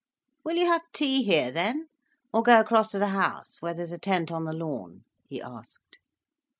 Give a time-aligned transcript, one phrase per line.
[0.43, 1.87] "Will you have tea here then,
[2.33, 5.99] or go across to the house, where there's a tent on the lawn?" he asked.